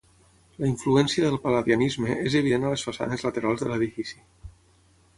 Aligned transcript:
La 0.63 0.69
influència 0.69 1.25
del 1.27 1.37
pal·ladianisme 1.43 2.17
és 2.31 2.39
evident 2.41 2.67
a 2.71 2.75
les 2.75 2.89
façanes 2.91 3.29
laterals 3.29 3.65
de 3.65 3.73
l'edifici. 3.73 4.21